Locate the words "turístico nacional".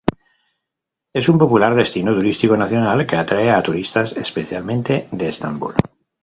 2.15-3.05